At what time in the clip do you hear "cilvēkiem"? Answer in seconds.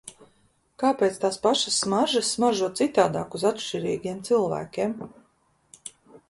4.31-4.97